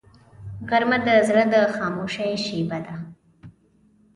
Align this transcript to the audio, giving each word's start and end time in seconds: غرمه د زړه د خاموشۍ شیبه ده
غرمه 0.69 0.97
د 1.05 1.07
زړه 1.27 1.43
د 1.53 1.55
خاموشۍ 1.75 2.31
شیبه 2.45 2.77
ده 2.85 2.95